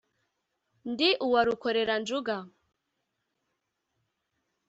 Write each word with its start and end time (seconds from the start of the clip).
Ndi 0.91 1.09
uwa 1.25 1.41
Rukoreranjuga 1.47 2.35